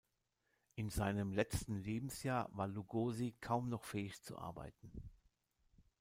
In 0.73 0.89
seinem 0.89 1.31
letzten 1.31 1.75
Lebensjahr 1.77 2.49
war 2.53 2.67
Lugosi 2.67 3.35
kaum 3.39 3.69
noch 3.69 3.83
fähig 3.83 4.19
zu 4.23 4.35
arbeiten. 4.39 4.91